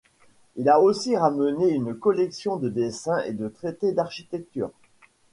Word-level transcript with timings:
Il 0.55 0.67
a 0.67 0.79
aussi 0.79 1.15
ramené 1.15 1.69
une 1.69 1.93
collection 1.93 2.55
de 2.57 2.69
dessins 2.69 3.19
et 3.19 3.33
de 3.33 3.47
traités 3.49 3.91
d'architecture. 3.91 4.71